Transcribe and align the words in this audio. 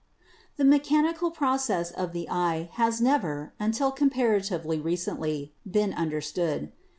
The 0.57 0.65
mechanical 0.65 1.29
process 1.29 1.91
of 1.91 2.11
the 2.11 2.27
eye 2.27 2.71
has 2.73 2.99
never, 2.99 3.53
until 3.59 3.91
comparatively 3.91 4.79
recently, 4.79 5.53
been 5.69 5.93
understood. 5.93 6.71